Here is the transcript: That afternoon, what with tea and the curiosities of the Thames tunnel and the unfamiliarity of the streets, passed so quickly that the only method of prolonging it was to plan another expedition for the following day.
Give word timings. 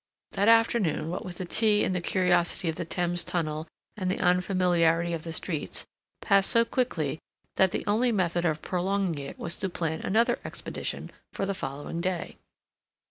That 0.31 0.47
afternoon, 0.47 1.11
what 1.11 1.23
with 1.23 1.47
tea 1.49 1.83
and 1.83 1.93
the 1.93 2.01
curiosities 2.01 2.71
of 2.71 2.75
the 2.77 2.85
Thames 2.85 3.23
tunnel 3.23 3.67
and 3.95 4.09
the 4.09 4.17
unfamiliarity 4.17 5.13
of 5.13 5.23
the 5.23 5.31
streets, 5.31 5.85
passed 6.21 6.49
so 6.49 6.65
quickly 6.65 7.19
that 7.57 7.69
the 7.69 7.85
only 7.85 8.11
method 8.11 8.43
of 8.43 8.63
prolonging 8.63 9.19
it 9.19 9.37
was 9.37 9.57
to 9.57 9.69
plan 9.69 9.99
another 10.01 10.39
expedition 10.43 11.11
for 11.31 11.45
the 11.45 11.53
following 11.53 12.01
day. 12.01 12.37